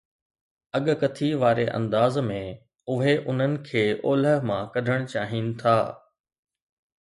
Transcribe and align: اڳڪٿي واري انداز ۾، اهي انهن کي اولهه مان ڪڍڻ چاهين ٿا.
اڳڪٿي 0.77 1.29
واري 1.41 1.65
انداز 1.79 2.15
۾، 2.29 2.37
اهي 2.93 3.13
انهن 3.33 3.53
کي 3.69 3.83
اولهه 4.05 4.41
مان 4.51 4.61
ڪڍڻ 4.73 5.07
چاهين 5.13 5.47
ٿا. 5.61 5.77